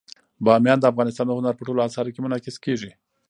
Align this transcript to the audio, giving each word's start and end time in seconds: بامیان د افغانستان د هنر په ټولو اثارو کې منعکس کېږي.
بامیان 0.45 0.79
د 0.79 0.85
افغانستان 0.91 1.25
د 1.27 1.31
هنر 1.37 1.53
په 1.57 1.63
ټولو 1.67 1.79
اثارو 1.87 2.13
کې 2.13 2.23
منعکس 2.25 2.55
کېږي. 2.65 2.91